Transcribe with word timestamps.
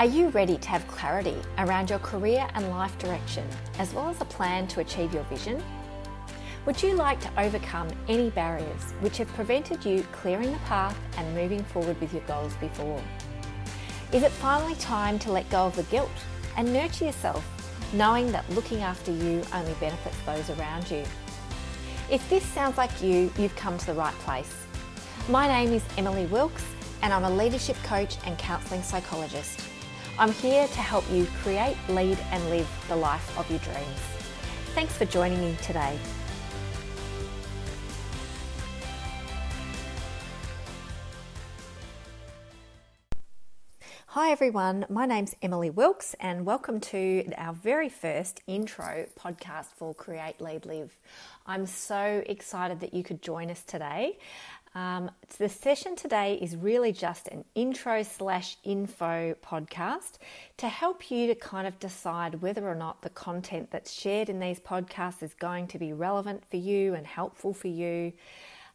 Are 0.00 0.06
you 0.06 0.30
ready 0.30 0.58
to 0.58 0.68
have 0.70 0.84
clarity 0.88 1.36
around 1.56 1.88
your 1.88 2.00
career 2.00 2.48
and 2.54 2.68
life 2.70 2.98
direction, 2.98 3.46
as 3.78 3.94
well 3.94 4.08
as 4.08 4.20
a 4.20 4.24
plan 4.24 4.66
to 4.68 4.80
achieve 4.80 5.14
your 5.14 5.22
vision? 5.24 5.62
Would 6.66 6.82
you 6.82 6.94
like 6.94 7.20
to 7.20 7.40
overcome 7.40 7.86
any 8.08 8.30
barriers 8.30 8.90
which 8.98 9.18
have 9.18 9.28
prevented 9.28 9.84
you 9.84 10.02
clearing 10.10 10.50
the 10.50 10.58
path 10.58 10.98
and 11.16 11.32
moving 11.36 11.62
forward 11.62 11.98
with 12.00 12.12
your 12.12 12.22
goals 12.22 12.54
before? 12.54 13.00
Is 14.12 14.24
it 14.24 14.32
finally 14.32 14.74
time 14.74 15.16
to 15.20 15.30
let 15.30 15.48
go 15.48 15.66
of 15.66 15.76
the 15.76 15.84
guilt 15.84 16.10
and 16.56 16.72
nurture 16.72 17.04
yourself, 17.04 17.46
knowing 17.92 18.32
that 18.32 18.50
looking 18.50 18.82
after 18.82 19.12
you 19.12 19.44
only 19.54 19.74
benefits 19.74 20.18
those 20.26 20.50
around 20.58 20.90
you? 20.90 21.04
If 22.10 22.28
this 22.28 22.42
sounds 22.42 22.76
like 22.76 23.00
you, 23.00 23.30
you've 23.38 23.54
come 23.54 23.78
to 23.78 23.86
the 23.86 23.94
right 23.94 24.14
place. 24.20 24.56
My 25.28 25.46
name 25.46 25.72
is 25.72 25.84
Emily 25.96 26.26
Wilkes, 26.26 26.64
and 27.00 27.12
I'm 27.12 27.24
a 27.24 27.30
leadership 27.30 27.76
coach 27.84 28.16
and 28.26 28.36
counselling 28.38 28.82
psychologist. 28.82 29.70
I'm 30.16 30.30
here 30.30 30.68
to 30.68 30.80
help 30.80 31.04
you 31.10 31.26
create, 31.42 31.76
lead, 31.88 32.16
and 32.30 32.48
live 32.48 32.68
the 32.86 32.94
life 32.94 33.36
of 33.36 33.50
your 33.50 33.58
dreams. 33.58 33.98
Thanks 34.72 34.96
for 34.96 35.06
joining 35.06 35.40
me 35.40 35.56
today. 35.60 35.98
Hi 44.06 44.30
everyone, 44.30 44.86
my 44.88 45.04
name's 45.04 45.34
Emily 45.42 45.70
Wilkes, 45.70 46.14
and 46.20 46.46
welcome 46.46 46.78
to 46.78 47.28
our 47.36 47.52
very 47.52 47.88
first 47.88 48.40
intro 48.46 49.06
podcast 49.18 49.72
for 49.76 49.92
Create, 49.94 50.40
Lead, 50.40 50.64
Live. 50.64 50.92
I'm 51.44 51.66
so 51.66 52.22
excited 52.26 52.78
that 52.78 52.94
you 52.94 53.02
could 53.02 53.20
join 53.20 53.50
us 53.50 53.64
today. 53.64 54.18
Um, 54.74 55.10
the 55.38 55.48
session 55.48 55.94
today 55.94 56.34
is 56.42 56.56
really 56.56 56.92
just 56.92 57.28
an 57.28 57.44
intro 57.54 58.02
slash 58.02 58.56
info 58.64 59.36
podcast 59.44 60.14
to 60.56 60.68
help 60.68 61.12
you 61.12 61.28
to 61.28 61.36
kind 61.36 61.68
of 61.68 61.78
decide 61.78 62.42
whether 62.42 62.68
or 62.68 62.74
not 62.74 63.02
the 63.02 63.10
content 63.10 63.70
that's 63.70 63.92
shared 63.92 64.28
in 64.28 64.40
these 64.40 64.58
podcasts 64.58 65.22
is 65.22 65.32
going 65.34 65.68
to 65.68 65.78
be 65.78 65.92
relevant 65.92 66.44
for 66.44 66.56
you 66.56 66.94
and 66.94 67.06
helpful 67.06 67.54
for 67.54 67.68
you 67.68 68.12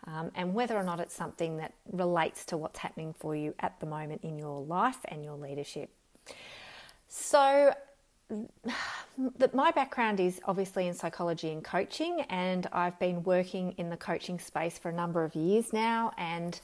um, 0.07 0.31
and 0.35 0.53
whether 0.53 0.77
or 0.77 0.83
not 0.83 1.01
it's 1.01 1.13
something 1.13 1.57
that 1.57 1.73
relates 1.91 2.45
to 2.45 2.57
what's 2.57 2.79
happening 2.79 3.13
for 3.13 3.35
you 3.35 3.53
at 3.59 3.77
the 3.81 3.85
moment 3.85 4.21
in 4.23 4.39
your 4.39 4.61
life 4.63 4.99
and 5.05 5.23
your 5.23 5.35
leadership. 5.35 5.89
So, 7.07 7.73
that 9.37 9.53
my 9.53 9.71
background 9.71 10.19
is 10.19 10.39
obviously 10.45 10.87
in 10.87 10.93
psychology 10.93 11.51
and 11.51 11.63
coaching, 11.63 12.21
and 12.29 12.67
I've 12.71 12.97
been 12.99 13.23
working 13.23 13.73
in 13.77 13.89
the 13.89 13.97
coaching 13.97 14.39
space 14.39 14.77
for 14.77 14.89
a 14.89 14.93
number 14.93 15.23
of 15.23 15.35
years 15.35 15.73
now. 15.73 16.11
And 16.17 16.59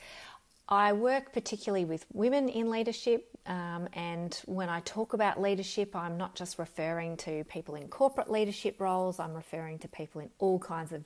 I 0.68 0.94
work 0.94 1.32
particularly 1.32 1.86
with 1.86 2.06
women 2.12 2.50
in 2.50 2.72
leadership. 2.72 3.30
Um, 3.46 3.88
and 3.94 4.40
when 4.46 4.70
I 4.70 4.80
talk 4.82 5.14
about 5.14 5.40
leadership, 5.40 5.96
I'm 5.96 6.18
not 6.18 6.34
just 6.34 6.58
referring 6.58 7.18
to 7.18 7.44
people 7.44 7.76
in 7.76 7.88
corporate 7.88 8.32
leadership 8.32 8.80
roles, 8.80 9.20
I'm 9.20 9.34
referring 9.34 9.78
to 9.80 9.88
people 9.88 10.22
in 10.22 10.30
all 10.40 10.58
kinds 10.58 10.92
of 10.92 11.04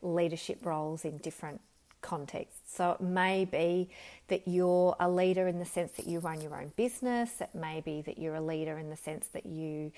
leadership 0.00 0.64
roles 0.64 1.04
in 1.04 1.18
different 1.18 1.60
context. 2.02 2.76
So 2.76 2.92
it 2.92 3.00
may 3.00 3.44
be 3.44 3.88
that 4.28 4.46
you're 4.46 4.94
a 5.00 5.08
leader 5.08 5.48
in 5.48 5.58
the 5.58 5.64
sense 5.64 5.92
that 5.92 6.06
you 6.06 6.18
run 6.18 6.40
your 6.40 6.54
own 6.60 6.72
business, 6.76 7.40
it 7.40 7.54
may 7.54 7.80
be 7.80 8.02
that 8.02 8.18
you're 8.18 8.34
a 8.34 8.40
leader 8.40 8.78
in 8.78 8.90
the 8.90 8.96
sense 8.96 9.28
that 9.28 9.46
you 9.46 9.92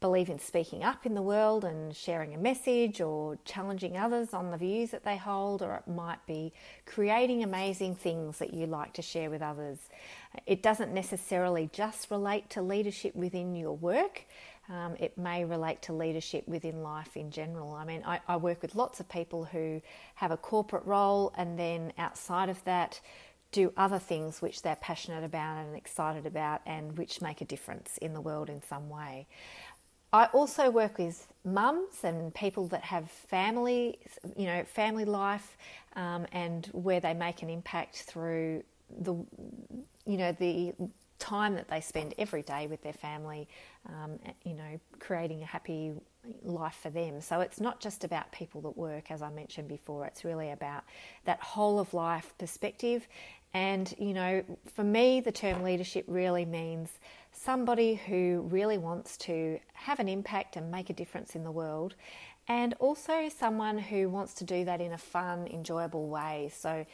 believe 0.00 0.28
in 0.28 0.38
speaking 0.38 0.84
up 0.84 1.06
in 1.06 1.14
the 1.14 1.22
world 1.22 1.64
and 1.64 1.94
sharing 1.94 2.34
a 2.34 2.38
message 2.38 3.00
or 3.00 3.36
challenging 3.44 3.96
others 3.96 4.32
on 4.32 4.50
the 4.50 4.56
views 4.56 4.90
that 4.90 5.04
they 5.04 5.16
hold, 5.16 5.62
or 5.62 5.74
it 5.74 5.90
might 5.90 6.24
be 6.26 6.52
creating 6.86 7.42
amazing 7.42 7.94
things 7.94 8.38
that 8.38 8.54
you 8.54 8.66
like 8.66 8.92
to 8.92 9.02
share 9.02 9.30
with 9.30 9.42
others. 9.42 9.78
It 10.46 10.62
doesn't 10.62 10.92
necessarily 10.92 11.68
just 11.72 12.10
relate 12.10 12.48
to 12.50 12.62
leadership 12.62 13.16
within 13.16 13.56
your 13.56 13.72
work. 13.76 14.22
Um, 14.70 14.96
it 14.98 15.16
may 15.16 15.44
relate 15.44 15.80
to 15.82 15.92
leadership 15.92 16.46
within 16.46 16.82
life 16.82 17.16
in 17.16 17.30
general. 17.30 17.72
I 17.72 17.84
mean, 17.84 18.02
I, 18.04 18.20
I 18.28 18.36
work 18.36 18.60
with 18.60 18.74
lots 18.74 19.00
of 19.00 19.08
people 19.08 19.44
who 19.44 19.80
have 20.16 20.30
a 20.30 20.36
corporate 20.36 20.84
role 20.84 21.32
and 21.36 21.58
then 21.58 21.92
outside 21.96 22.50
of 22.50 22.62
that 22.64 23.00
do 23.50 23.72
other 23.78 23.98
things 23.98 24.42
which 24.42 24.60
they're 24.60 24.76
passionate 24.76 25.24
about 25.24 25.64
and 25.64 25.74
excited 25.74 26.26
about 26.26 26.60
and 26.66 26.98
which 26.98 27.22
make 27.22 27.40
a 27.40 27.46
difference 27.46 27.96
in 27.98 28.12
the 28.12 28.20
world 28.20 28.50
in 28.50 28.62
some 28.62 28.90
way. 28.90 29.26
I 30.12 30.26
also 30.26 30.70
work 30.70 30.98
with 30.98 31.26
mums 31.44 32.02
and 32.02 32.34
people 32.34 32.66
that 32.68 32.82
have 32.82 33.10
family, 33.10 33.98
you 34.36 34.46
know, 34.46 34.64
family 34.64 35.04
life, 35.04 35.56
um, 35.96 36.26
and 36.32 36.66
where 36.72 37.00
they 37.00 37.12
make 37.12 37.42
an 37.42 37.50
impact 37.50 38.02
through 38.02 38.62
the, 39.00 39.14
you 40.06 40.16
know, 40.16 40.32
the 40.32 40.72
time 41.18 41.54
that 41.54 41.68
they 41.68 41.80
spend 41.80 42.14
every 42.18 42.42
day 42.42 42.66
with 42.66 42.82
their 42.82 42.92
family, 42.92 43.48
um, 43.88 44.18
you 44.44 44.54
know, 44.54 44.80
creating 44.98 45.42
a 45.42 45.46
happy 45.46 45.92
life 46.42 46.78
for 46.82 46.90
them. 46.90 47.20
So 47.20 47.40
it's 47.40 47.60
not 47.60 47.80
just 47.80 48.04
about 48.04 48.30
people 48.32 48.60
that 48.62 48.76
work, 48.76 49.10
as 49.10 49.22
I 49.22 49.30
mentioned 49.30 49.68
before, 49.68 50.04
it's 50.06 50.24
really 50.24 50.50
about 50.50 50.84
that 51.24 51.40
whole 51.40 51.78
of 51.78 51.94
life 51.94 52.34
perspective. 52.38 53.08
And, 53.54 53.94
you 53.98 54.12
know, 54.12 54.44
for 54.74 54.84
me, 54.84 55.20
the 55.20 55.32
term 55.32 55.62
leadership 55.62 56.04
really 56.06 56.44
means 56.44 56.90
somebody 57.32 57.94
who 57.94 58.46
really 58.50 58.78
wants 58.78 59.16
to 59.18 59.58
have 59.72 60.00
an 60.00 60.08
impact 60.08 60.56
and 60.56 60.70
make 60.70 60.90
a 60.90 60.92
difference 60.92 61.34
in 61.34 61.44
the 61.44 61.50
world. 61.50 61.94
And 62.46 62.74
also 62.78 63.28
someone 63.28 63.78
who 63.78 64.08
wants 64.08 64.34
to 64.34 64.44
do 64.44 64.64
that 64.64 64.80
in 64.80 64.92
a 64.92 64.98
fun, 64.98 65.46
enjoyable 65.48 66.08
way. 66.08 66.50
So, 66.54 66.86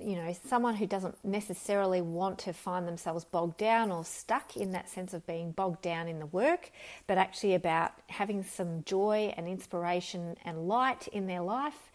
you 0.00 0.16
know, 0.16 0.34
someone 0.46 0.74
who 0.74 0.86
doesn't 0.86 1.16
necessarily 1.24 2.00
want 2.00 2.38
to 2.40 2.52
find 2.52 2.86
themselves 2.86 3.24
bogged 3.24 3.56
down 3.56 3.90
or 3.90 4.04
stuck 4.04 4.56
in 4.56 4.72
that 4.72 4.88
sense 4.88 5.14
of 5.14 5.26
being 5.26 5.52
bogged 5.52 5.82
down 5.82 6.08
in 6.08 6.18
the 6.18 6.26
work, 6.26 6.70
but 7.06 7.18
actually 7.18 7.54
about 7.54 7.92
having 8.08 8.42
some 8.42 8.82
joy 8.84 9.32
and 9.36 9.46
inspiration 9.46 10.36
and 10.44 10.68
light 10.68 11.08
in 11.08 11.26
their 11.26 11.42
life. 11.42 11.90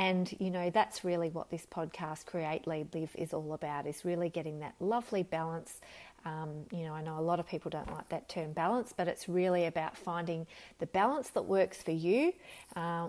And, 0.00 0.34
you 0.38 0.50
know, 0.50 0.70
that's 0.70 1.04
really 1.04 1.28
what 1.28 1.50
this 1.50 1.66
podcast, 1.66 2.24
Create, 2.24 2.66
Lead, 2.66 2.94
Live, 2.94 3.10
is 3.16 3.34
all 3.34 3.52
about, 3.52 3.86
is 3.86 4.02
really 4.02 4.30
getting 4.30 4.60
that 4.60 4.74
lovely 4.80 5.22
balance 5.22 5.78
um, 6.24 6.66
you 6.70 6.84
know, 6.84 6.92
I 6.92 7.02
know 7.02 7.18
a 7.18 7.20
lot 7.22 7.40
of 7.40 7.46
people 7.46 7.70
don't 7.70 7.90
like 7.92 8.08
that 8.10 8.28
term 8.28 8.52
balance, 8.52 8.92
but 8.94 9.08
it's 9.08 9.28
really 9.28 9.66
about 9.66 9.96
finding 9.96 10.46
the 10.78 10.86
balance 10.86 11.30
that 11.30 11.42
works 11.42 11.82
for 11.82 11.92
you 11.92 12.34
uh, 12.76 13.08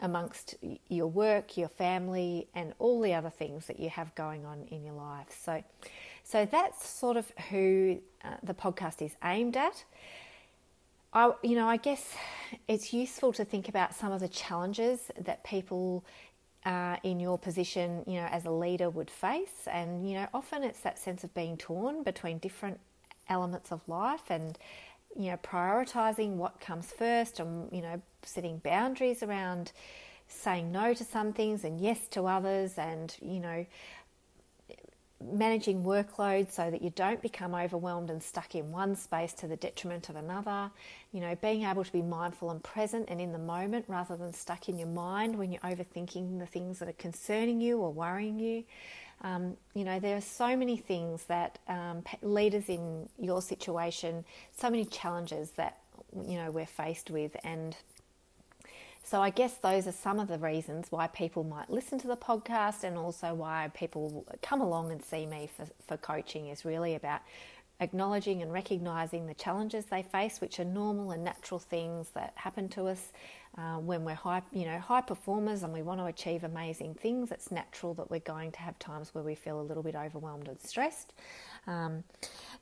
amongst 0.00 0.56
your 0.88 1.06
work, 1.06 1.56
your 1.56 1.68
family, 1.68 2.48
and 2.54 2.74
all 2.78 3.00
the 3.00 3.14
other 3.14 3.30
things 3.30 3.66
that 3.66 3.80
you 3.80 3.88
have 3.88 4.14
going 4.14 4.44
on 4.44 4.66
in 4.70 4.84
your 4.84 4.94
life. 4.94 5.34
So, 5.42 5.64
so 6.22 6.44
that's 6.44 6.86
sort 6.86 7.16
of 7.16 7.30
who 7.48 7.98
uh, 8.22 8.34
the 8.42 8.54
podcast 8.54 9.00
is 9.00 9.16
aimed 9.24 9.56
at. 9.56 9.84
I, 11.14 11.32
you 11.42 11.54
know, 11.54 11.68
I 11.68 11.76
guess 11.76 12.14
it's 12.66 12.92
useful 12.92 13.32
to 13.34 13.44
think 13.44 13.68
about 13.68 13.94
some 13.94 14.10
of 14.10 14.20
the 14.20 14.28
challenges 14.28 15.12
that 15.20 15.44
people 15.44 16.04
uh, 16.64 16.96
in 17.04 17.20
your 17.20 17.38
position, 17.38 18.02
you 18.06 18.14
know, 18.14 18.26
as 18.26 18.46
a 18.46 18.50
leader 18.50 18.90
would 18.90 19.10
face. 19.10 19.68
And, 19.70 20.08
you 20.08 20.14
know, 20.14 20.26
often 20.34 20.64
it's 20.64 20.80
that 20.80 20.98
sense 20.98 21.22
of 21.22 21.32
being 21.34 21.56
torn 21.56 22.02
between 22.02 22.38
different 22.38 22.80
elements 23.28 23.70
of 23.70 23.80
life 23.88 24.28
and, 24.28 24.58
you 25.16 25.30
know, 25.30 25.36
prioritizing 25.36 26.34
what 26.34 26.58
comes 26.60 26.90
first 26.90 27.38
and, 27.38 27.70
you 27.70 27.82
know, 27.82 28.02
setting 28.22 28.58
boundaries 28.58 29.22
around 29.22 29.70
saying 30.26 30.72
no 30.72 30.94
to 30.94 31.04
some 31.04 31.32
things 31.32 31.64
and 31.64 31.80
yes 31.80 32.08
to 32.08 32.24
others 32.26 32.76
and, 32.76 33.14
you 33.22 33.38
know, 33.38 33.64
managing 35.32 35.84
workload 35.84 36.50
so 36.50 36.70
that 36.70 36.82
you 36.82 36.90
don't 36.90 37.22
become 37.22 37.54
overwhelmed 37.54 38.10
and 38.10 38.22
stuck 38.22 38.54
in 38.54 38.70
one 38.70 38.96
space 38.96 39.32
to 39.32 39.46
the 39.46 39.56
detriment 39.56 40.08
of 40.08 40.16
another. 40.16 40.70
You 41.14 41.20
know, 41.20 41.36
being 41.36 41.62
able 41.62 41.84
to 41.84 41.92
be 41.92 42.02
mindful 42.02 42.50
and 42.50 42.60
present 42.60 43.08
and 43.08 43.20
in 43.20 43.30
the 43.30 43.38
moment 43.38 43.84
rather 43.86 44.16
than 44.16 44.32
stuck 44.32 44.68
in 44.68 44.78
your 44.80 44.88
mind 44.88 45.38
when 45.38 45.52
you're 45.52 45.60
overthinking 45.60 46.40
the 46.40 46.46
things 46.46 46.80
that 46.80 46.88
are 46.88 46.92
concerning 46.94 47.60
you 47.60 47.78
or 47.78 47.92
worrying 47.92 48.40
you. 48.40 48.64
Um, 49.22 49.56
you 49.74 49.84
know, 49.84 50.00
there 50.00 50.16
are 50.16 50.20
so 50.20 50.56
many 50.56 50.76
things 50.76 51.22
that 51.26 51.60
um, 51.68 52.02
leaders 52.20 52.68
in 52.68 53.08
your 53.16 53.40
situation, 53.40 54.24
so 54.56 54.68
many 54.68 54.84
challenges 54.86 55.52
that, 55.52 55.78
you 56.26 56.36
know, 56.36 56.50
we're 56.50 56.66
faced 56.66 57.10
with. 57.10 57.36
And 57.44 57.76
so 59.04 59.20
I 59.22 59.30
guess 59.30 59.54
those 59.58 59.86
are 59.86 59.92
some 59.92 60.18
of 60.18 60.28
the 60.28 60.38
reasons 60.38 60.90
why 60.90 61.06
people 61.06 61.44
might 61.44 61.70
listen 61.70 61.98
to 62.00 62.08
the 62.08 62.16
podcast 62.16 62.84
and 62.84 62.98
also 62.98 63.34
why 63.34 63.70
people 63.72 64.26
come 64.42 64.60
along 64.60 64.90
and 64.90 65.00
see 65.00 65.26
me 65.26 65.48
for, 65.56 65.66
for 65.86 65.96
coaching 65.96 66.48
is 66.48 66.64
really 66.64 66.96
about 66.96 67.20
acknowledging 67.80 68.42
and 68.42 68.52
recognizing 68.52 69.26
the 69.26 69.34
challenges 69.34 69.86
they 69.86 70.02
face, 70.02 70.40
which 70.40 70.60
are 70.60 70.64
normal 70.64 71.10
and 71.10 71.24
natural 71.24 71.58
things 71.58 72.08
that 72.14 72.32
happen 72.36 72.68
to 72.70 72.86
us 72.86 73.12
uh, 73.58 73.76
when 73.76 74.04
we're 74.04 74.14
high, 74.14 74.42
you 74.52 74.64
know, 74.64 74.78
high 74.78 75.00
performers 75.00 75.62
and 75.62 75.72
we 75.72 75.82
want 75.82 76.00
to 76.00 76.06
achieve 76.06 76.44
amazing 76.44 76.94
things. 76.94 77.30
It's 77.30 77.50
natural 77.50 77.94
that 77.94 78.10
we're 78.10 78.20
going 78.20 78.52
to 78.52 78.58
have 78.60 78.78
times 78.78 79.14
where 79.14 79.24
we 79.24 79.34
feel 79.34 79.60
a 79.60 79.62
little 79.62 79.82
bit 79.82 79.94
overwhelmed 79.94 80.48
and 80.48 80.58
stressed. 80.58 81.12
Um, 81.66 82.04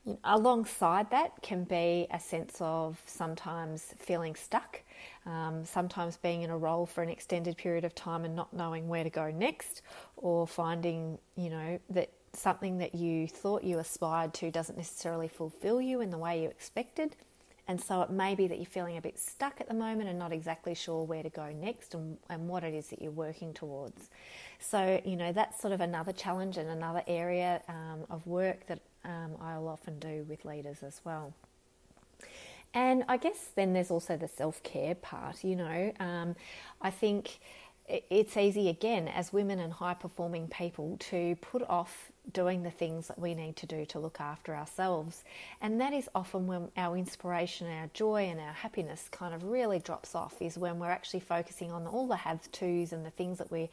you 0.05 0.13
know, 0.13 0.19
alongside 0.25 1.11
that 1.11 1.43
can 1.43 1.65
be 1.65 2.07
a 2.11 2.21
sense 2.21 2.57
of 2.61 3.01
sometimes 3.07 3.95
feeling 3.99 4.35
stuck 4.35 4.83
um, 5.27 5.65
sometimes 5.65 6.17
being 6.17 6.43
in 6.43 6.51
a 6.51 6.57
role 6.57 6.87
for 6.87 7.03
an 7.03 7.09
extended 7.09 7.57
period 7.57 7.85
of 7.85 7.95
time 7.95 8.25
and 8.25 8.35
not 8.35 8.53
knowing 8.53 8.89
where 8.89 9.05
to 9.05 9.11
go 9.11 9.31
next, 9.31 9.83
or 10.17 10.47
finding, 10.47 11.19
you 11.37 11.51
know, 11.51 11.79
that 11.91 12.11
something 12.35 12.79
that 12.79 12.95
you 12.95 13.29
thought 13.29 13.65
you 13.65 13.79
aspired 13.79 14.35
to 14.35 14.51
doesn't 14.51 14.77
necessarily 14.77 15.29
fulfill 15.29 15.81
you 15.81 16.01
in 16.01 16.11
the 16.11 16.19
way 16.19 16.43
you 16.43 16.49
expected. 16.49 17.17
And 17.69 17.81
so 17.81 18.03
it 18.03 18.11
may 18.11 18.35
be 18.35 18.49
that 18.49 18.59
you're 18.59 18.67
feeling 18.67 18.97
a 18.97 19.01
bit 19.01 19.19
stuck 19.19 19.61
at 19.61 19.69
the 19.69 19.75
moment 19.75 20.09
and 20.09 20.19
not 20.19 20.33
exactly 20.33 20.75
sure 20.75 21.05
where 21.05 21.23
to 21.23 21.31
go 21.31 21.51
next 21.51 21.95
and, 21.95 22.19
and 22.29 22.49
what 22.49 22.65
it 22.65 22.75
is 22.75 22.89
that 22.89 23.01
you're 23.01 23.13
working 23.13 23.55
towards. 23.55 24.11
So, 24.59 25.01
you 25.05 25.17
know, 25.17 25.33
that's 25.33 25.61
sort 25.61 25.73
of 25.73 25.81
another 25.81 26.13
challenge 26.13 26.57
and 26.57 26.69
another 26.69 27.03
area 27.07 27.63
um, 27.69 28.05
of 28.11 28.27
work 28.27 28.67
that 28.67 28.81
um, 29.05 29.37
I'll 29.41 29.69
often 29.69 29.99
do 29.99 30.25
with 30.29 30.45
leaders 30.45 30.83
as 30.83 31.01
well. 31.05 31.35
And 32.75 33.05
I 33.09 33.17
guess 33.17 33.51
then 33.55 33.75
there's 33.75 33.91
also 33.91 34.17
the 34.17 34.29
self 34.29 34.63
care 34.63 34.95
part, 34.95 35.45
you 35.45 35.57
know. 35.57 35.93
Um, 36.01 36.35
I 36.81 36.91
think 36.91 37.39
it's 37.89 38.37
easy 38.37 38.69
again 38.69 39.09
as 39.09 39.33
women 39.33 39.59
and 39.59 39.73
high 39.73 39.95
performing 39.95 40.49
people 40.49 40.97
to 41.11 41.37
put 41.37 41.63
off 41.69 42.12
doing 42.33 42.63
the 42.63 42.71
things 42.71 43.09
that 43.09 43.19
we 43.19 43.35
need 43.35 43.57
to 43.57 43.67
do 43.67 43.85
to 43.87 43.99
look 43.99 44.21
after 44.21 44.55
ourselves. 44.55 45.25
And 45.61 45.81
that 45.81 45.93
is 45.93 46.09
often 46.15 46.47
when 46.47 46.71
our 46.77 46.97
inspiration, 46.97 47.67
our 47.67 47.91
joy, 47.95 48.25
and 48.25 48.41
our 48.41 48.53
happiness 48.53 49.09
kind 49.11 49.35
of 49.35 49.45
really 49.45 49.81
drops 49.81 50.15
off, 50.15 50.41
is 50.41 50.57
when 50.57 50.79
we're 50.79 50.91
actually 50.91 51.21
focusing 51.21 51.73
on 51.73 51.87
all 51.87 52.07
the 52.07 52.17
have 52.17 52.51
tos 52.53 52.93
and 52.93 53.05
the 53.05 53.11
things 53.11 53.39
that 53.39 53.51
we're 53.51 53.69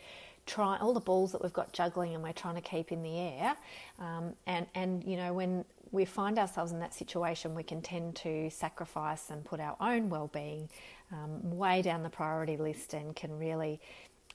trying, 0.46 0.82
all 0.82 0.94
the 0.94 1.00
balls 1.00 1.32
that 1.32 1.44
we've 1.44 1.54
got 1.54 1.72
juggling 1.74 2.16
and 2.16 2.24
we're 2.24 2.34
trying 2.34 2.56
to 2.56 2.62
keep 2.62 2.92
in 2.92 3.04
the 3.04 3.20
air. 3.20 3.56
Um, 4.00 4.34
and, 4.48 4.66
and, 4.74 5.04
you 5.04 5.16
know, 5.16 5.34
when 5.34 5.64
we 5.92 6.06
find 6.06 6.40
ourselves 6.40 6.72
in 6.72 6.80
that 6.80 6.94
situation, 6.94 7.54
we 7.54 7.64
can 7.64 7.82
tend 7.82 8.16
to 8.18 8.50
sacrifice 8.50 9.30
and 9.30 9.46
put 9.46 9.60
our 9.60 9.76
own 9.80 10.10
well 10.10 10.30
being 10.34 10.70
um, 11.12 11.58
way 11.58 11.82
down 11.82 12.04
the 12.04 12.10
priority 12.10 12.58
list 12.58 12.94
and 12.94 13.16
can 13.16 13.38
really 13.38 13.80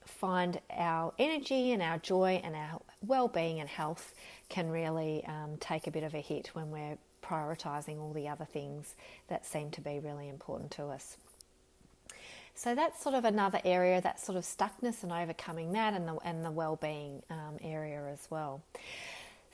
find 0.06 0.60
our 0.70 1.12
energy 1.18 1.72
and 1.72 1.82
our 1.82 1.98
joy 1.98 2.40
and 2.44 2.54
our 2.54 2.80
well-being 3.06 3.60
and 3.60 3.68
health 3.68 4.14
can 4.48 4.70
really 4.70 5.24
um, 5.26 5.56
take 5.60 5.86
a 5.86 5.90
bit 5.90 6.02
of 6.02 6.14
a 6.14 6.20
hit 6.20 6.50
when 6.54 6.70
we're 6.70 6.98
prioritizing 7.22 8.00
all 8.00 8.12
the 8.12 8.28
other 8.28 8.44
things 8.44 8.94
that 9.28 9.46
seem 9.46 9.70
to 9.70 9.80
be 9.80 9.98
really 9.98 10.28
important 10.28 10.70
to 10.72 10.84
us. 10.86 11.16
So 12.54 12.74
that's 12.74 13.02
sort 13.02 13.16
of 13.16 13.24
another 13.24 13.60
area, 13.64 14.00
that 14.00 14.20
sort 14.20 14.38
of 14.38 14.44
stuckness 14.44 15.02
and 15.02 15.10
overcoming 15.10 15.72
that, 15.72 15.92
and 15.92 16.06
the 16.06 16.14
and 16.24 16.44
the 16.44 16.52
well-being 16.52 17.22
um, 17.28 17.58
area 17.62 18.04
as 18.12 18.28
well. 18.30 18.62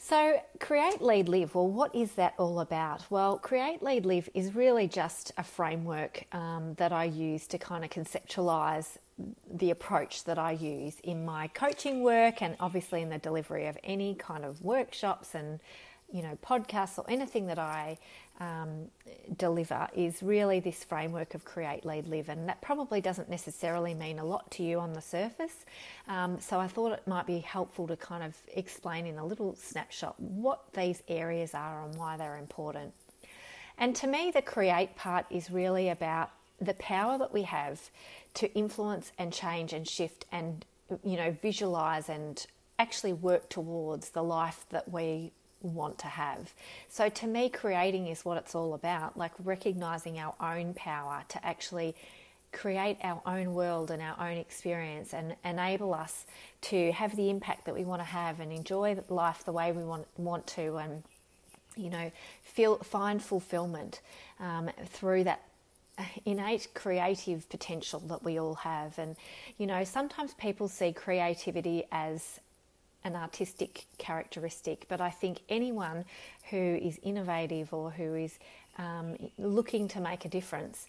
So, 0.03 0.41
Create, 0.61 1.03
Lead, 1.03 1.29
Live, 1.29 1.55
well, 1.55 1.69
what 1.69 1.95
is 1.95 2.13
that 2.13 2.33
all 2.39 2.61
about? 2.61 3.05
Well, 3.11 3.37
Create, 3.37 3.83
Lead, 3.83 4.07
Live 4.07 4.31
is 4.33 4.55
really 4.55 4.89
just 4.89 5.31
a 5.37 5.45
framework 5.45 6.25
um, 6.33 6.73
that 6.79 6.91
I 6.91 7.05
use 7.05 7.47
to 7.49 7.59
kind 7.59 7.85
of 7.85 7.91
conceptualize 7.91 8.97
the 9.53 9.71
approach 9.71 10.25
that 10.25 10.39
I 10.39 10.53
use 10.53 10.99
in 11.05 11.27
my 11.27 11.49
coaching 11.49 12.03
work 12.03 12.41
and 12.41 12.57
obviously 12.61 13.03
in 13.03 13.11
the 13.11 13.19
delivery 13.19 13.67
of 13.67 13.77
any 13.85 14.15
kind 14.15 14.43
of 14.43 14.63
workshops 14.63 15.35
and 15.35 15.61
you 16.13 16.23
know 16.23 16.39
podcasts 16.45 16.99
or 16.99 17.05
anything 17.09 17.47
that 17.47 17.59
I 17.59 17.99
um, 18.41 18.87
deliver 19.37 19.89
is 19.95 20.23
really 20.23 20.61
this 20.61 20.83
framework 20.83 21.35
of 21.35 21.45
create, 21.45 21.85
lead, 21.85 22.09
live, 22.09 22.29
and 22.29 22.49
that 22.49 22.61
probably 22.63 23.01
doesn't 23.01 23.29
necessarily 23.29 23.93
mean 23.93 24.19
a 24.19 24.25
lot 24.25 24.51
to 24.53 24.63
you 24.63 24.81
on 24.81 24.95
the 24.95 25.01
surface. 25.01 25.65
Um, 26.09 26.41
so 26.41 26.59
I 26.59 26.67
thought 26.67 26.93
it 26.93 27.07
might 27.07 27.27
be 27.27 27.41
helpful 27.41 27.87
to 27.89 27.97
kind 27.97 28.25
of 28.25 28.37
explain 28.55 29.07
in 29.07 29.19
a 29.19 29.25
little 29.25 29.55
snapshot 29.57 30.19
what 30.19 30.73
these 30.73 31.03
areas 31.09 31.55
are 31.55 31.85
and 31.85 31.95
why 31.97 32.17
they're 32.17 32.39
important. 32.39 32.95
And 33.77 33.95
to 33.97 34.07
me, 34.07 34.31
the 34.31 34.43
create 34.43 34.97
part 34.97 35.27
is 35.31 35.51
really 35.51 35.91
about 35.91 36.31
the 36.61 36.75
power 36.75 37.19
that 37.19 37.33
we 37.33 37.43
have 37.43 37.91
to 38.35 38.53
influence 38.55 39.13
and 39.19 39.33
change 39.33 39.73
and 39.73 39.87
shift 39.89 40.27
and 40.31 40.65
you 41.05 41.17
know 41.17 41.31
visualize 41.31 42.09
and 42.09 42.47
actually 42.79 43.13
work 43.13 43.49
towards 43.49 44.11
the 44.11 44.23
life 44.23 44.65
that 44.71 44.91
we 44.91 45.33
want 45.63 45.99
to 45.99 46.07
have. 46.07 46.53
So 46.89 47.09
to 47.09 47.27
me 47.27 47.49
creating 47.49 48.07
is 48.07 48.25
what 48.25 48.37
it's 48.37 48.55
all 48.55 48.75
about, 48.75 49.17
like 49.17 49.33
recognizing 49.45 50.19
our 50.19 50.35
own 50.41 50.75
power 50.75 51.23
to 51.29 51.45
actually 51.45 51.95
create 52.53 52.97
our 53.05 53.23
own 53.27 53.55
world 53.55 53.91
and 53.91 54.03
our 54.03 54.17
own 54.21 54.37
experience 54.37 55.15
and 55.15 55.37
enable 55.45 55.95
us 55.95 56.27
to 56.61 56.91
have 56.93 57.15
the 57.15 57.31
impact 57.31 57.65
that 57.67 57.75
we 57.75 57.85
want 57.85 58.01
to 58.01 58.07
have 58.07 58.41
and 58.41 58.53
enjoy 58.53 58.97
life 59.09 59.45
the 59.45 59.53
way 59.53 59.71
we 59.71 59.85
want 59.85 60.05
want 60.17 60.45
to 60.49 60.77
and 60.79 61.05
you 61.77 61.89
know 61.89 62.11
feel 62.43 62.77
find 62.79 63.23
fulfillment 63.23 64.01
um, 64.41 64.69
through 64.89 65.23
that 65.23 65.41
innate 66.25 66.69
creative 66.75 67.49
potential 67.49 68.01
that 68.01 68.23
we 68.25 68.39
all 68.39 68.55
have. 68.57 68.99
And, 68.99 69.17
you 69.59 69.67
know, 69.67 69.85
sometimes 69.85 70.35
people 70.35 70.69
see 70.69 70.93
creativity 70.93 71.85
as 71.93 72.41
an 73.05 73.17
artistic 73.17 73.85
characteristic, 73.99 74.87
but 74.89 75.01
I 75.01 75.11
think 75.11 75.41
anyone 75.49 76.05
who 76.51 76.57
is 76.57 76.99
innovative 77.03 77.73
or 77.73 77.91
who 77.91 78.15
is 78.15 78.39
um, 78.79 79.17
looking 79.39 79.89
to 79.89 80.01
make 80.01 80.25
a 80.25 80.29
difference 80.29 80.87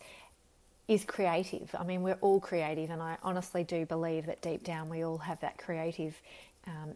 is 0.87 1.05
creative. 1.05 1.73
I 1.79 1.83
mean, 1.83 2.01
we're 2.01 2.17
all 2.21 2.39
creative, 2.39 2.89
and 2.89 3.01
I 3.01 3.17
honestly 3.23 3.63
do 3.63 3.85
believe 3.85 4.25
that 4.25 4.41
deep 4.41 4.63
down 4.63 4.89
we 4.89 5.03
all 5.05 5.19
have 5.19 5.39
that 5.41 5.57
creative 5.57 6.21
um, 6.67 6.95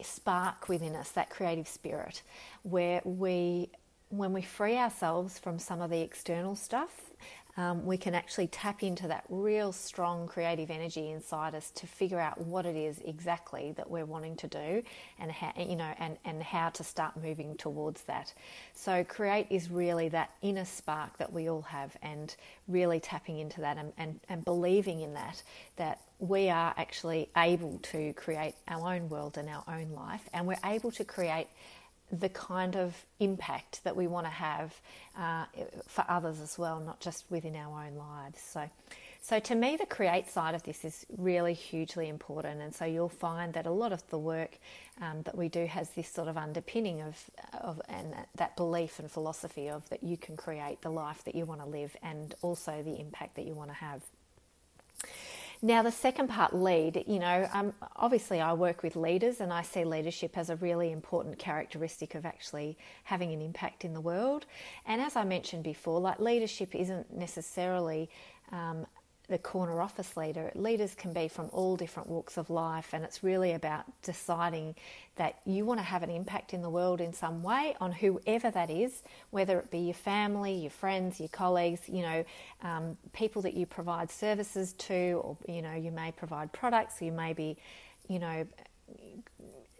spark 0.00 0.68
within 0.68 0.96
us, 0.96 1.10
that 1.10 1.30
creative 1.30 1.68
spirit, 1.68 2.22
where 2.62 3.00
we 3.04 3.70
when 4.12 4.34
we 4.34 4.42
free 4.42 4.76
ourselves 4.76 5.38
from 5.38 5.58
some 5.58 5.80
of 5.80 5.88
the 5.88 6.00
external 6.00 6.54
stuff, 6.54 6.90
um, 7.56 7.84
we 7.84 7.96
can 7.96 8.14
actually 8.14 8.46
tap 8.46 8.82
into 8.82 9.08
that 9.08 9.24
real 9.28 9.72
strong 9.72 10.26
creative 10.26 10.70
energy 10.70 11.10
inside 11.10 11.54
us 11.54 11.70
to 11.72 11.86
figure 11.86 12.20
out 12.20 12.40
what 12.40 12.64
it 12.64 12.76
is 12.76 13.00
exactly 13.04 13.72
that 13.76 13.90
we're 13.90 14.06
wanting 14.06 14.36
to 14.36 14.48
do 14.48 14.82
and 15.18 15.30
how 15.30 15.52
you 15.58 15.76
know 15.76 15.92
and, 15.98 16.16
and 16.24 16.42
how 16.42 16.70
to 16.70 16.84
start 16.84 17.14
moving 17.22 17.56
towards 17.56 18.02
that. 18.02 18.32
So 18.74 19.04
create 19.04 19.46
is 19.50 19.70
really 19.70 20.08
that 20.10 20.30
inner 20.40 20.64
spark 20.64 21.18
that 21.18 21.32
we 21.32 21.48
all 21.48 21.62
have 21.62 21.94
and 22.02 22.34
really 22.68 23.00
tapping 23.00 23.38
into 23.38 23.60
that 23.62 23.76
and, 23.76 23.92
and, 23.98 24.20
and 24.30 24.44
believing 24.44 25.00
in 25.00 25.12
that 25.14 25.42
that 25.76 26.00
we 26.18 26.48
are 26.48 26.72
actually 26.76 27.28
able 27.36 27.78
to 27.82 28.12
create 28.14 28.54
our 28.68 28.94
own 28.94 29.08
world 29.08 29.36
and 29.36 29.48
our 29.48 29.64
own 29.68 29.90
life 29.92 30.22
and 30.32 30.46
we're 30.46 30.56
able 30.64 30.90
to 30.92 31.04
create 31.04 31.48
the 32.12 32.28
kind 32.28 32.76
of 32.76 32.94
impact 33.20 33.82
that 33.84 33.96
we 33.96 34.06
want 34.06 34.26
to 34.26 34.30
have 34.30 34.74
uh, 35.18 35.46
for 35.88 36.04
others 36.08 36.40
as 36.40 36.58
well, 36.58 36.78
not 36.78 37.00
just 37.00 37.24
within 37.30 37.56
our 37.56 37.86
own 37.86 37.96
lives. 37.96 38.38
So, 38.38 38.68
so 39.22 39.38
to 39.40 39.54
me, 39.54 39.76
the 39.76 39.86
create 39.86 40.28
side 40.28 40.54
of 40.54 40.62
this 40.64 40.84
is 40.84 41.06
really 41.16 41.54
hugely 41.54 42.08
important, 42.08 42.60
and 42.60 42.74
so 42.74 42.84
you'll 42.84 43.08
find 43.08 43.54
that 43.54 43.66
a 43.66 43.70
lot 43.70 43.92
of 43.92 44.06
the 44.10 44.18
work 44.18 44.58
um, 45.00 45.22
that 45.22 45.36
we 45.36 45.48
do 45.48 45.64
has 45.64 45.88
this 45.90 46.08
sort 46.08 46.28
of 46.28 46.36
underpinning 46.36 47.00
of, 47.00 47.30
of 47.62 47.80
and 47.88 48.14
that 48.34 48.56
belief 48.56 48.98
and 48.98 49.10
philosophy 49.10 49.70
of 49.70 49.88
that 49.88 50.02
you 50.02 50.16
can 50.18 50.36
create 50.36 50.82
the 50.82 50.90
life 50.90 51.24
that 51.24 51.34
you 51.34 51.46
want 51.46 51.62
to 51.62 51.66
live, 51.66 51.96
and 52.02 52.34
also 52.42 52.82
the 52.82 53.00
impact 53.00 53.36
that 53.36 53.46
you 53.46 53.54
want 53.54 53.70
to 53.70 53.76
have. 53.76 54.02
Now, 55.64 55.84
the 55.84 55.92
second 55.92 56.26
part, 56.26 56.52
lead, 56.52 57.04
you 57.06 57.20
know, 57.20 57.48
um, 57.52 57.72
obviously 57.94 58.40
I 58.40 58.52
work 58.52 58.82
with 58.82 58.96
leaders 58.96 59.40
and 59.40 59.52
I 59.52 59.62
see 59.62 59.84
leadership 59.84 60.36
as 60.36 60.50
a 60.50 60.56
really 60.56 60.90
important 60.90 61.38
characteristic 61.38 62.16
of 62.16 62.26
actually 62.26 62.76
having 63.04 63.32
an 63.32 63.40
impact 63.40 63.84
in 63.84 63.94
the 63.94 64.00
world. 64.00 64.44
And 64.86 65.00
as 65.00 65.14
I 65.14 65.22
mentioned 65.22 65.62
before, 65.62 66.00
like 66.00 66.18
leadership 66.18 66.74
isn't 66.74 67.16
necessarily 67.16 68.10
um, 68.50 68.86
the 69.28 69.38
corner 69.38 69.80
office 69.80 70.16
leader. 70.16 70.50
Leaders 70.54 70.94
can 70.94 71.12
be 71.12 71.28
from 71.28 71.48
all 71.52 71.76
different 71.76 72.08
walks 72.08 72.36
of 72.36 72.50
life, 72.50 72.90
and 72.92 73.04
it's 73.04 73.22
really 73.22 73.52
about 73.52 73.84
deciding 74.02 74.74
that 75.16 75.36
you 75.44 75.64
want 75.64 75.78
to 75.78 75.84
have 75.84 76.02
an 76.02 76.10
impact 76.10 76.52
in 76.52 76.62
the 76.62 76.70
world 76.70 77.00
in 77.00 77.12
some 77.12 77.42
way 77.42 77.76
on 77.80 77.92
whoever 77.92 78.50
that 78.50 78.70
is, 78.70 79.02
whether 79.30 79.58
it 79.58 79.70
be 79.70 79.78
your 79.78 79.94
family, 79.94 80.54
your 80.54 80.70
friends, 80.70 81.20
your 81.20 81.28
colleagues, 81.28 81.80
you 81.88 82.02
know, 82.02 82.24
um, 82.62 82.96
people 83.12 83.42
that 83.42 83.54
you 83.54 83.64
provide 83.66 84.10
services 84.10 84.72
to, 84.74 85.20
or 85.22 85.36
you 85.48 85.62
know, 85.62 85.74
you 85.74 85.92
may 85.92 86.12
provide 86.12 86.52
products, 86.52 87.00
you 87.00 87.12
may 87.12 87.32
be, 87.32 87.56
you 88.08 88.18
know, 88.18 88.46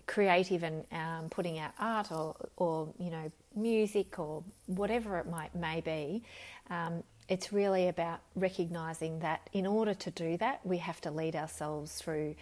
creative 0.07 0.63
and 0.63 0.85
um, 0.93 1.29
putting 1.31 1.59
out 1.59 1.73
art 1.79 2.11
or, 2.13 2.35
or 2.57 2.93
you 2.99 3.11
know 3.11 3.31
music 3.55 4.19
or 4.19 4.43
whatever 4.67 5.19
it 5.19 5.27
might 5.27 5.55
may 5.55 5.81
be 5.81 6.23
um, 6.71 7.03
it's 7.33 7.51
really 7.51 7.89
about 7.89 8.21
recognizing 8.37 9.21
that 9.21 9.49
in 9.55 9.67
order 9.67 9.95
to 9.95 10.11
do 10.11 10.37
that, 10.37 10.61
we 10.65 10.77
have 10.77 11.01
to 11.01 11.11
lead 11.11 11.35
ourselves 11.35 11.95
through 11.95 12.35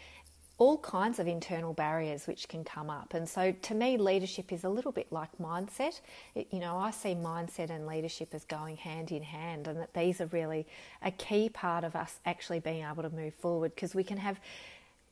all 0.58 0.78
kinds 0.78 1.20
of 1.20 1.28
internal 1.28 1.72
barriers 1.72 2.26
which 2.26 2.48
can 2.48 2.64
come 2.64 2.90
up. 2.90 3.14
And 3.14 3.28
so 3.28 3.52
to 3.52 3.74
me, 3.74 3.96
leadership 3.96 4.52
is 4.52 4.64
a 4.64 4.68
little 4.68 4.90
bit 4.90 5.06
like 5.12 5.30
mindset. 5.40 6.00
It, 6.34 6.48
you 6.50 6.58
know, 6.58 6.76
I 6.76 6.90
see 6.90 7.14
mindset 7.14 7.70
and 7.70 7.86
leadership 7.86 8.30
as 8.34 8.44
going 8.44 8.78
hand 8.78 9.12
in 9.12 9.22
hand, 9.22 9.68
and 9.68 9.78
that 9.78 9.94
these 9.94 10.20
are 10.20 10.26
really 10.26 10.66
a 11.02 11.12
key 11.12 11.48
part 11.48 11.84
of 11.84 11.94
us 11.94 12.18
actually 12.26 12.58
being 12.58 12.84
able 12.84 13.04
to 13.04 13.10
move 13.10 13.34
forward 13.34 13.72
because 13.76 13.94
we 13.94 14.02
can 14.02 14.18
have. 14.18 14.40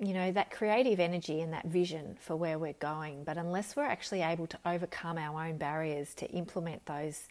You 0.00 0.14
know, 0.14 0.30
that 0.30 0.52
creative 0.52 1.00
energy 1.00 1.40
and 1.40 1.52
that 1.54 1.66
vision 1.66 2.18
for 2.20 2.36
where 2.36 2.56
we're 2.56 2.74
going. 2.74 3.24
But 3.24 3.36
unless 3.36 3.74
we're 3.74 3.82
actually 3.82 4.22
able 4.22 4.46
to 4.46 4.58
overcome 4.64 5.18
our 5.18 5.44
own 5.44 5.56
barriers 5.56 6.14
to 6.18 6.26
implement 6.30 6.86
those 6.86 7.24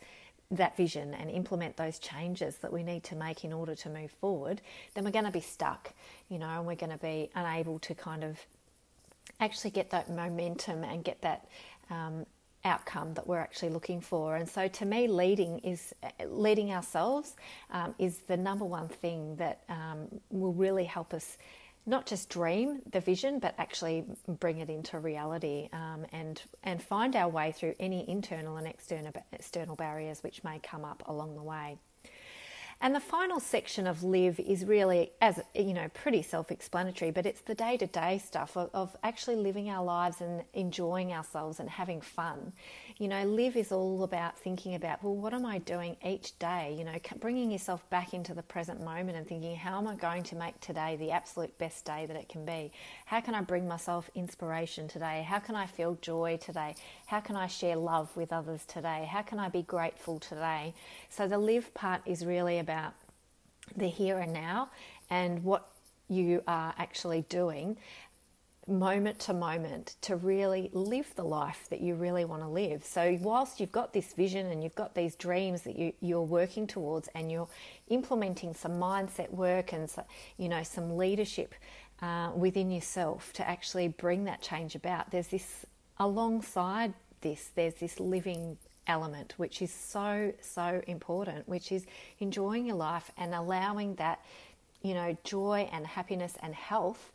that 0.52 0.78
vision 0.78 1.14
and 1.14 1.30
implement 1.30 1.76
those 1.76 2.00
changes 2.00 2.58
that 2.58 2.72
we 2.72 2.84
need 2.84 3.04
to 3.04 3.16
make 3.16 3.44
in 3.44 3.52
order 3.52 3.76
to 3.76 3.90
move 3.90 4.12
forward, 4.12 4.62
then 4.94 5.04
we're 5.04 5.12
going 5.12 5.26
to 5.26 5.32
be 5.32 5.42
stuck, 5.42 5.94
you 6.30 6.40
know, 6.40 6.48
and 6.48 6.66
we're 6.66 6.76
going 6.76 6.92
to 6.92 6.98
be 6.98 7.30
unable 7.36 7.80
to 7.80 7.94
kind 7.94 8.24
of 8.24 8.40
actually 9.40 9.72
get 9.72 9.90
that 9.92 10.10
momentum 10.10 10.84
and 10.84 11.04
get 11.04 11.22
that 11.22 11.48
um, 11.90 12.26
outcome 12.64 13.14
that 13.14 13.28
we're 13.28 13.40
actually 13.40 13.70
looking 13.70 14.02
for. 14.02 14.36
And 14.36 14.48
so, 14.48 14.68
to 14.68 14.86
me, 14.86 15.08
leading 15.08 15.60
is 15.60 15.94
leading 16.26 16.72
ourselves 16.72 17.36
um, 17.72 17.94
is 18.00 18.20
the 18.20 18.38
number 18.38 18.66
one 18.66 18.88
thing 18.88 19.36
that 19.38 19.64
um, 19.70 20.08
will 20.30 20.54
really 20.54 20.86
help 20.86 21.14
us 21.14 21.38
not 21.88 22.06
just 22.06 22.30
dream 22.30 22.82
the 22.92 23.00
vision, 23.00 23.40
but 23.40 23.56
actually 23.58 24.04
bring 24.28 24.60
it 24.60 24.70
into 24.70 25.00
reality 25.00 25.70
um, 25.72 26.06
and 26.12 26.42
and 26.64 26.84
find 26.84 27.16
our 27.16 27.30
way 27.30 27.54
through 27.54 27.74
any 27.80 28.08
internal 28.10 28.58
and 28.58 28.68
external 28.68 29.14
external 29.32 29.76
barriers 29.76 30.22
which 30.22 30.44
may 30.44 30.60
come 30.60 30.84
up 30.86 31.02
along 31.08 31.36
the 31.36 31.44
way. 31.44 31.78
And 32.80 32.94
the 32.94 33.00
final 33.00 33.40
section 33.40 33.88
of 33.88 34.04
live 34.04 34.40
is 34.40 34.64
really, 34.64 35.12
as 35.20 35.40
you 35.56 35.74
know, 35.74 35.90
pretty 35.96 36.22
self 36.22 36.52
explanatory, 36.52 37.10
but 37.10 37.26
it's 37.26 37.42
the 37.42 37.56
day 37.56 37.76
to 37.78 37.88
day 37.88 38.20
stuff 38.20 38.56
of, 38.56 38.70
of, 38.72 38.96
actually 39.04 39.38
living 39.38 39.68
our 39.72 39.84
lives 39.84 40.22
and 40.22 40.44
enjoying 40.54 41.12
ourselves 41.12 41.60
and 41.60 41.68
having 41.68 42.02
fun. 42.02 42.54
You 43.00 43.08
know, 43.08 43.24
live 43.26 43.56
is 43.56 43.72
all 43.72 44.04
about 44.04 44.38
thinking 44.38 44.76
about, 44.76 45.04
well, 45.04 45.16
what 45.16 45.34
am 45.34 45.44
I 45.44 45.58
doing 45.58 45.98
each 46.06 46.38
day? 46.38 46.76
You 46.78 46.84
know, 46.84 46.94
bringing 47.20 47.50
yourself 47.50 47.88
back 47.90 48.14
into 48.14 48.36
the 48.36 48.44
present 48.44 48.84
moment 48.84 49.18
and 49.18 49.28
thinking, 49.28 49.56
how 49.56 49.80
am 49.80 49.88
I 49.88 49.96
going 49.96 50.22
to 50.24 50.36
make 50.36 50.60
today 50.60 50.98
the 50.98 51.10
absolute 51.10 51.58
best 51.58 51.84
day 51.84 52.06
that 52.06 52.16
it 52.16 52.30
can 52.30 52.46
be? 52.46 52.72
How 53.06 53.22
can 53.22 53.34
I 53.34 53.42
bring 53.42 53.68
myself 53.68 54.08
inspiration 54.14 54.88
today? 54.88 55.26
How 55.28 55.40
can 55.40 55.56
I 55.56 55.66
feel 55.66 55.98
joy 56.02 56.38
today? 56.38 56.76
How 57.08 57.22
can 57.22 57.38
I 57.38 57.48
share 57.48 57.78
love 57.78 58.16
with 58.18 58.34
others 58.34 58.66
today? 58.66 59.08
How 59.10 59.22
can 59.22 59.40
I 59.40 59.48
be 59.48 59.62
grateful 59.62 60.20
today? 60.20 60.74
So 61.10 61.26
the 61.26 61.38
live 61.38 61.74
part 61.74 62.02
is 62.06 62.26
really 62.26 62.60
about 62.60 62.94
the 63.78 63.88
here 63.88 64.20
and 64.20 64.34
now 64.34 64.70
and 65.10 65.42
what 65.46 65.70
you 66.10 66.44
are 66.48 66.74
actually 66.78 67.26
doing 67.30 67.78
moment 68.68 69.20
to 69.20 69.34
moment 69.34 69.96
to 70.02 70.18
really 70.18 70.70
live 70.74 71.16
the 71.16 71.24
life 71.24 71.68
that 71.70 71.80
you 71.80 71.96
really 71.96 72.26
want 72.26 72.42
to 72.42 72.48
live. 72.50 72.84
So, 72.84 73.18
whilst 73.22 73.62
you've 73.62 73.72
got 73.72 73.94
this 73.94 74.12
vision 74.12 74.48
and 74.48 74.62
you've 74.62 74.76
got 74.76 74.94
these 74.94 75.16
dreams 75.16 75.62
that 75.62 75.80
you, 75.80 75.94
you're 76.02 76.22
working 76.22 76.68
towards, 76.68 77.08
and 77.16 77.32
you're 77.32 77.48
implementing 77.88 78.54
some 78.54 78.74
mindset 78.74 79.32
work 79.32 79.72
and 79.72 79.90
you 80.38 80.50
know 80.50 80.64
some 80.64 80.98
leadership 80.98 81.56
uh, 82.02 82.32
within 82.36 82.70
yourself 82.70 83.32
to 83.34 83.48
actually 83.48 83.88
bring 83.88 84.26
that 84.26 84.42
change 84.42 84.76
about, 84.76 85.12
there's 85.12 85.28
this 85.28 85.66
alongside 86.00 86.94
this, 87.22 87.50
there's 87.56 87.76
this 87.76 88.00
living 88.00 88.58
element 88.88 89.34
which 89.38 89.62
is 89.62 89.72
so 89.74 90.34
so 90.42 90.82
important, 90.88 91.48
which 91.48 91.72
is 91.72 91.86
enjoying 92.20 92.66
your 92.66 92.78
life 92.78 93.12
and 93.18 93.34
allowing 93.34 93.96
that 93.96 94.20
you 94.82 94.94
know 94.94 95.18
joy 95.24 95.70
and 95.72 95.86
happiness 95.86 96.36
and 96.42 96.56
health 96.56 97.12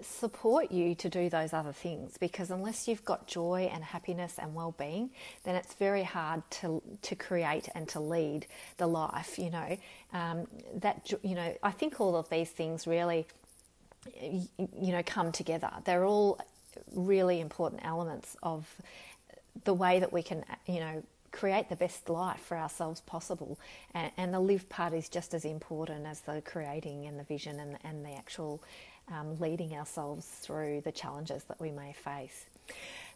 support 0.00 0.72
you 0.72 0.94
to 0.96 1.08
do 1.08 1.28
those 1.28 1.52
other 1.52 1.72
things. 1.72 2.16
Because 2.18 2.50
unless 2.50 2.88
you've 2.88 3.04
got 3.04 3.26
joy 3.26 3.70
and 3.72 3.84
happiness 3.84 4.34
and 4.38 4.54
well-being 4.54 5.10
then 5.44 5.54
it's 5.54 5.74
very 5.74 6.02
hard 6.02 6.42
to 6.50 6.82
to 7.02 7.14
create 7.14 7.68
and 7.74 7.88
to 7.88 8.00
lead 8.00 8.46
the 8.78 8.86
life 8.86 9.38
you 9.38 9.50
know. 9.50 9.76
Um, 10.12 10.46
that 10.76 11.12
you 11.22 11.34
know 11.34 11.54
I 11.62 11.70
think 11.70 12.00
all 12.00 12.16
of 12.16 12.28
these 12.30 12.50
things 12.50 12.86
really 12.86 13.26
you 14.20 14.92
know 14.92 15.02
come 15.04 15.30
together. 15.30 15.70
They're 15.84 16.04
all 16.04 16.40
really 16.92 17.40
important 17.40 17.82
elements 17.84 18.36
of 18.42 18.68
the 19.64 19.74
way 19.74 19.98
that 19.98 20.12
we 20.12 20.22
can 20.22 20.44
you 20.66 20.80
know 20.80 21.02
create 21.30 21.68
the 21.70 21.76
best 21.76 22.08
life 22.10 22.40
for 22.40 22.58
ourselves 22.58 23.00
possible 23.02 23.58
and, 23.94 24.12
and 24.16 24.34
the 24.34 24.40
live 24.40 24.68
part 24.68 24.92
is 24.92 25.08
just 25.08 25.32
as 25.32 25.44
important 25.44 26.06
as 26.06 26.20
the 26.20 26.42
creating 26.44 27.06
and 27.06 27.18
the 27.18 27.24
vision 27.24 27.58
and, 27.58 27.78
and 27.84 28.04
the 28.04 28.12
actual 28.12 28.62
um, 29.10 29.38
leading 29.40 29.74
ourselves 29.74 30.26
through 30.26 30.80
the 30.82 30.92
challenges 30.92 31.44
that 31.44 31.60
we 31.60 31.70
may 31.70 31.92
face. 31.92 32.46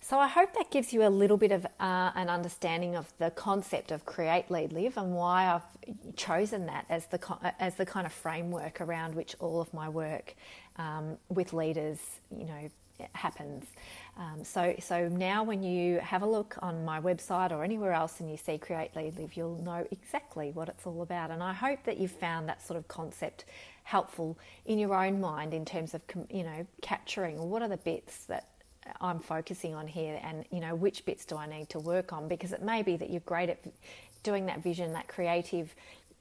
So 0.00 0.18
I 0.18 0.28
hope 0.28 0.54
that 0.54 0.70
gives 0.70 0.92
you 0.92 1.06
a 1.06 1.08
little 1.08 1.36
bit 1.36 1.52
of 1.52 1.64
uh, 1.64 2.12
an 2.14 2.28
understanding 2.28 2.96
of 2.96 3.12
the 3.18 3.30
concept 3.30 3.90
of 3.90 4.04
create, 4.04 4.50
lead, 4.50 4.72
live, 4.72 4.96
and 4.96 5.14
why 5.14 5.52
I've 5.52 6.16
chosen 6.16 6.66
that 6.66 6.86
as 6.88 7.06
the 7.06 7.18
as 7.58 7.76
the 7.76 7.86
kind 7.86 8.06
of 8.06 8.12
framework 8.12 8.80
around 8.80 9.14
which 9.14 9.34
all 9.40 9.60
of 9.60 9.72
my 9.72 9.88
work 9.88 10.34
um, 10.76 11.16
with 11.28 11.52
leaders, 11.52 11.98
you 12.30 12.44
know, 12.44 12.70
happens. 13.12 13.66
Um, 14.16 14.44
so, 14.44 14.74
so 14.80 15.08
now 15.08 15.44
when 15.44 15.62
you 15.62 15.98
have 15.98 16.22
a 16.22 16.26
look 16.26 16.56
on 16.62 16.84
my 16.84 17.00
website 17.00 17.50
or 17.50 17.62
anywhere 17.62 17.92
else 17.92 18.20
and 18.20 18.30
you 18.30 18.36
see 18.36 18.58
Create, 18.58 18.96
Lead, 18.96 19.18
Live, 19.18 19.34
you'll 19.34 19.62
know 19.62 19.86
exactly 19.90 20.50
what 20.52 20.68
it's 20.68 20.86
all 20.86 21.02
about. 21.02 21.30
And 21.30 21.42
I 21.42 21.52
hope 21.52 21.84
that 21.84 21.98
you've 21.98 22.10
found 22.12 22.48
that 22.48 22.66
sort 22.66 22.78
of 22.78 22.88
concept 22.88 23.44
helpful 23.86 24.36
in 24.64 24.78
your 24.80 24.94
own 24.94 25.20
mind 25.20 25.54
in 25.54 25.64
terms 25.64 25.94
of 25.94 26.02
you 26.28 26.42
know 26.42 26.66
capturing 26.82 27.38
what 27.48 27.62
are 27.62 27.68
the 27.68 27.76
bits 27.76 28.24
that 28.24 28.48
I'm 29.00 29.20
focusing 29.20 29.76
on 29.76 29.86
here 29.86 30.20
and 30.24 30.44
you 30.50 30.58
know 30.58 30.74
which 30.74 31.04
bits 31.04 31.24
do 31.24 31.36
I 31.36 31.46
need 31.46 31.68
to 31.70 31.78
work 31.78 32.12
on 32.12 32.26
because 32.26 32.52
it 32.52 32.62
may 32.62 32.82
be 32.82 32.96
that 32.96 33.10
you're 33.10 33.20
great 33.20 33.48
at 33.48 33.60
doing 34.24 34.46
that 34.46 34.60
vision 34.60 34.92
that 34.94 35.06
creative 35.06 35.72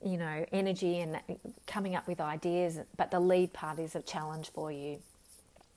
you 0.05 0.17
know 0.17 0.45
energy 0.51 0.99
and 0.99 1.19
coming 1.65 1.95
up 1.95 2.07
with 2.07 2.21
ideas 2.21 2.77
but 2.97 3.09
the 3.09 3.19
lead 3.19 3.51
part 3.51 3.79
is 3.79 3.95
a 3.95 4.01
challenge 4.03 4.51
for 4.53 4.71
you 4.71 4.99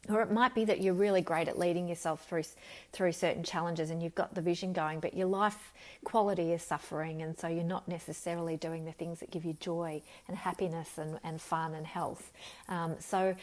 or 0.09 0.23
it 0.23 0.31
might 0.31 0.55
be 0.55 0.65
that 0.65 0.81
you're 0.81 0.95
really 0.95 1.21
great 1.21 1.49
at 1.49 1.59
leading 1.59 1.89
yourself 1.89 2.27
through 2.29 2.45
through 2.93 3.13
certain 3.13 3.43
challenges 3.43 3.91
and 3.91 4.03
you've 4.03 4.15
got 4.15 4.35
the 4.35 4.41
vision 4.41 4.73
going 4.73 5.01
but 5.01 5.15
your 5.15 5.27
life 5.27 5.73
quality 6.05 6.53
is 6.53 6.63
suffering 6.63 7.23
and 7.23 7.39
so 7.39 7.49
you're 7.49 7.65
not 7.65 7.87
necessarily 7.89 8.57
doing 8.57 8.85
the 8.85 8.93
things 8.93 9.21
that 9.21 9.31
give 9.31 9.45
you 9.45 9.55
joy 9.55 10.01
and 10.29 10.37
happiness 10.37 10.99
and, 10.99 11.19
and 11.25 11.41
fun 11.41 11.75
and 11.75 11.87
health. 11.87 12.33
Um, 12.69 12.97
so 12.99 13.35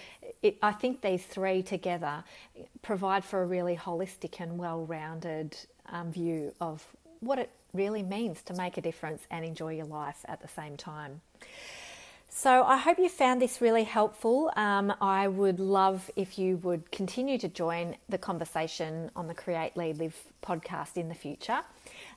it, 0.42 0.58
i 0.62 0.72
think 0.72 1.02
these 1.02 1.24
three 1.26 1.62
together 1.62 2.24
provide 2.82 3.24
for 3.24 3.42
a 3.42 3.46
really 3.46 3.76
holistic 3.76 4.40
and 4.40 4.58
well-rounded 4.58 5.56
um, 5.90 6.12
view 6.12 6.54
of 6.60 6.86
what 7.20 7.40
it 7.40 7.50
really 7.74 8.04
means 8.04 8.42
to 8.44 8.54
make 8.54 8.78
a 8.78 8.82
difference 8.82 9.24
and 9.30 9.44
enjoy 9.44 9.74
your 9.74 9.86
life 9.86 10.24
at 10.26 10.42
the 10.42 10.48
same 10.48 10.78
time 10.78 11.22
so 12.38 12.64
I 12.64 12.76
hope 12.76 13.00
you 13.00 13.08
found 13.08 13.42
this 13.42 13.62
really 13.62 13.86
helpful. 13.86 14.52
Um, 14.58 14.94
I 15.00 15.30
would 15.30 15.58
love 15.58 16.12
if 16.18 16.38
you 16.38 16.58
would 16.58 16.92
continue 16.92 17.38
to 17.38 17.48
join 17.48 17.96
the 18.10 18.18
conversation 18.18 19.10
on 19.16 19.28
the 19.28 19.34
Create, 19.34 19.78
Lead, 19.78 20.00
Live 20.00 20.22
podcast 20.44 20.98
in 20.98 21.08
the 21.08 21.16
future. 21.16 21.62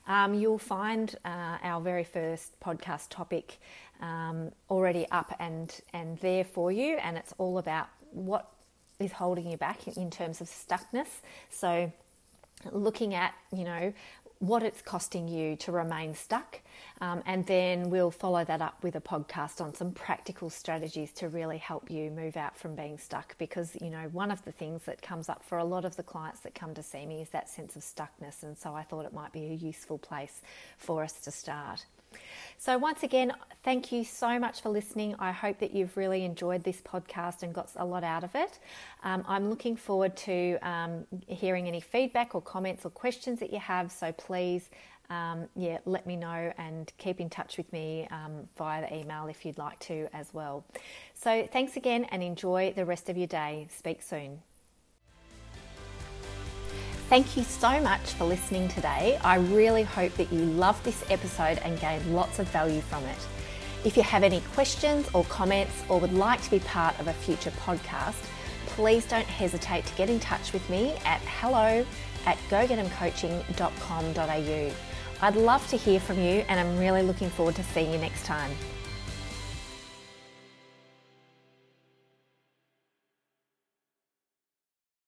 Um, 0.07 0.33
you'll 0.33 0.59
find 0.59 1.15
uh, 1.23 1.59
our 1.63 1.79
very 1.79 2.03
first 2.03 2.59
podcast 2.59 3.07
topic 3.09 3.59
um, 4.01 4.51
already 4.69 5.07
up 5.09 5.33
and, 5.39 5.73
and 5.93 6.17
there 6.19 6.43
for 6.43 6.69
you, 6.69 6.97
and 6.97 7.15
it's 7.15 7.33
all 7.37 7.57
about 7.57 7.87
what 8.11 8.51
is 8.99 9.13
holding 9.13 9.49
you 9.49 9.55
back 9.55 9.87
in 9.87 10.11
terms 10.11 10.41
of 10.41 10.47
stuckness. 10.47 11.07
So 11.49 11.93
looking 12.73 13.15
at 13.15 13.33
you 13.53 13.63
know 13.63 13.93
what 14.39 14.63
it's 14.63 14.81
costing 14.81 15.29
you 15.29 15.55
to 15.57 15.71
remain 15.71 16.13
stuck. 16.13 16.59
Um, 17.01 17.23
and 17.25 17.45
then 17.45 17.89
we'll 17.89 18.11
follow 18.11 18.43
that 18.43 18.61
up 18.61 18.83
with 18.83 18.95
a 18.95 19.01
podcast 19.01 19.61
on 19.61 19.73
some 19.73 19.91
practical 19.91 20.49
strategies 20.49 21.11
to 21.13 21.29
really 21.29 21.57
help 21.57 21.89
you 21.89 22.11
move 22.11 22.37
out 22.37 22.57
from 22.57 22.75
being 22.75 22.97
stuck. 22.97 23.37
Because, 23.37 23.75
you 23.81 23.89
know, 23.89 24.09
one 24.11 24.31
of 24.31 24.43
the 24.45 24.51
things 24.51 24.83
that 24.83 25.01
comes 25.01 25.29
up 25.29 25.43
for 25.43 25.57
a 25.57 25.63
lot 25.63 25.85
of 25.85 25.95
the 25.95 26.03
clients 26.03 26.41
that 26.41 26.55
come 26.55 26.73
to 26.73 26.83
see 26.83 27.05
me 27.05 27.21
is 27.21 27.29
that 27.29 27.49
sense 27.49 27.75
of 27.75 27.81
stuckness. 27.81 28.43
And 28.43 28.57
so 28.57 28.73
I 28.73 28.83
thought 28.83 29.05
it 29.05 29.13
might 29.13 29.31
be 29.31 29.45
a 29.45 29.53
useful 29.53 29.97
place 29.97 30.41
for 30.77 31.03
us 31.03 31.13
to 31.21 31.31
start. 31.31 31.85
So, 32.57 32.77
once 32.77 33.03
again, 33.03 33.33
thank 33.63 33.91
you 33.91 34.03
so 34.03 34.37
much 34.37 34.61
for 34.61 34.69
listening. 34.69 35.15
I 35.17 35.31
hope 35.31 35.59
that 35.59 35.73
you've 35.73 35.95
really 35.95 36.25
enjoyed 36.25 36.63
this 36.63 36.81
podcast 36.81 37.43
and 37.43 37.53
got 37.53 37.69
a 37.77 37.85
lot 37.85 38.03
out 38.03 38.23
of 38.23 38.35
it. 38.35 38.59
Um, 39.03 39.23
I'm 39.27 39.49
looking 39.49 39.75
forward 39.75 40.17
to 40.17 40.57
um, 40.61 41.05
hearing 41.27 41.67
any 41.67 41.79
feedback 41.79 42.35
or 42.35 42.41
comments 42.41 42.85
or 42.85 42.89
questions 42.89 43.39
that 43.39 43.53
you 43.53 43.59
have. 43.59 43.91
So, 43.91 44.11
please, 44.11 44.69
um, 45.09 45.47
yeah, 45.55 45.79
let 45.85 46.05
me 46.05 46.15
know 46.15 46.53
and 46.57 46.91
keep 46.97 47.19
in 47.19 47.29
touch 47.29 47.57
with 47.57 47.71
me 47.73 48.07
um, 48.11 48.47
via 48.57 48.81
the 48.81 48.95
email 48.95 49.27
if 49.27 49.45
you'd 49.45 49.57
like 49.57 49.79
to 49.79 50.07
as 50.13 50.33
well. 50.33 50.63
So, 51.15 51.47
thanks 51.51 51.77
again 51.77 52.05
and 52.05 52.21
enjoy 52.21 52.73
the 52.75 52.85
rest 52.85 53.09
of 53.09 53.17
your 53.17 53.27
day. 53.27 53.67
Speak 53.71 54.01
soon. 54.01 54.41
Thank 57.09 57.35
you 57.35 57.43
so 57.43 57.81
much 57.81 58.13
for 58.13 58.25
listening 58.25 58.67
today. 58.67 59.19
I 59.23 59.37
really 59.37 59.81
hope 59.81 60.13
that 60.13 60.31
you 60.31 60.41
loved 60.41 60.83
this 60.83 61.03
episode 61.09 61.57
and 61.63 61.79
gained 61.79 62.13
lots 62.13 62.37
of 62.37 62.47
value 62.49 62.81
from 62.81 63.03
it. 63.05 63.17
If 63.83 63.97
you 63.97 64.03
have 64.03 64.21
any 64.21 64.41
questions 64.53 65.09
or 65.13 65.23
comments 65.23 65.73
or 65.89 65.99
would 65.99 66.13
like 66.13 66.39
to 66.43 66.51
be 66.51 66.59
part 66.59 66.99
of 66.99 67.07
a 67.07 67.13
future 67.13 67.49
podcast, 67.51 68.23
please 68.67 69.07
don't 69.07 69.25
hesitate 69.25 69.87
to 69.87 69.95
get 69.95 70.09
in 70.09 70.19
touch 70.19 70.53
with 70.53 70.69
me 70.69 70.91
at 71.03 71.19
hello 71.21 71.83
at 72.27 72.37
gogetemcoaching.com.au. 72.49 74.88
I'd 75.21 75.35
love 75.35 75.67
to 75.67 75.77
hear 75.77 75.99
from 75.99 76.17
you 76.17 76.45
and 76.47 76.59
I'm 76.59 76.77
really 76.77 77.01
looking 77.01 77.29
forward 77.29 77.55
to 77.55 77.63
seeing 77.63 77.91
you 77.91 77.97
next 77.97 78.25
time. 78.25 78.51